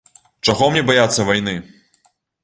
[0.49, 1.53] Чаго мне баяцца вайны?